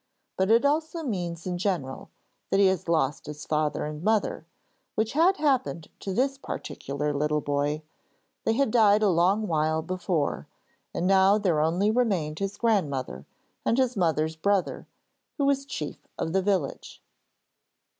But 0.35 0.49
it 0.49 0.65
also 0.65 1.03
means 1.03 1.45
in 1.45 1.59
general 1.59 2.09
that 2.49 2.59
he 2.59 2.65
has 2.65 2.87
lost 2.89 3.27
his 3.27 3.45
father 3.45 3.85
and 3.85 4.01
mother, 4.01 4.47
which 4.95 5.13
had 5.13 5.37
happened 5.37 5.89
to 5.99 6.11
this 6.11 6.39
particular 6.39 7.13
little 7.13 7.39
boy. 7.39 7.83
They 8.43 8.53
had 8.53 8.71
died 8.71 9.03
a 9.03 9.09
long 9.11 9.45
while 9.47 9.83
before, 9.83 10.47
and 10.91 11.05
now 11.05 11.37
there 11.37 11.61
only 11.61 11.91
remained 11.91 12.39
his 12.39 12.57
grandmother 12.57 13.27
and 13.63 13.77
his 13.77 13.95
mother's 13.95 14.35
brother, 14.35 14.87
who 15.37 15.45
was 15.45 15.65
chief 15.67 16.07
of 16.17 16.33
the 16.33 16.41
village. 16.41 16.99